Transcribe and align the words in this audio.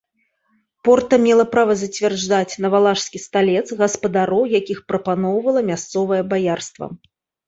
Порта 0.87 1.17
мела 1.25 1.43
права 1.55 1.73
зацвярджаць 1.81 2.55
на 2.65 2.71
валашскі 2.75 3.21
сталец 3.25 3.67
гаспадароў, 3.81 4.43
якіх 4.59 4.79
прапаноўвала 4.93 5.61
мясцовае 5.69 6.19
баярства. 6.33 6.85